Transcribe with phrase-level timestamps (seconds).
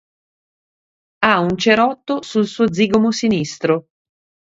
[1.19, 3.85] Ha un cerotto sul suo zigomo sinistro.